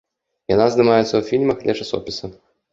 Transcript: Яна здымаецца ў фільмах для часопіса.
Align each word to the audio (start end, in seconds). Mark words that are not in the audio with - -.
Яна 0.53 0.65
здымаецца 0.77 1.05
ў 1.05 1.21
фільмах 1.29 1.57
для 1.63 1.73
часопіса. 1.81 2.25